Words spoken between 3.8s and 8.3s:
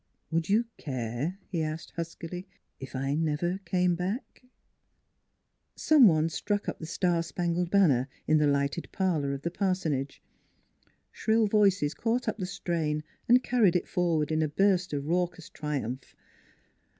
back?" Some one struck up the Star Spangled Banner